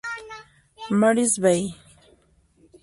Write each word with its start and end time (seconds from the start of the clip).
Mary's 0.89 1.37
Bay. 1.37 1.75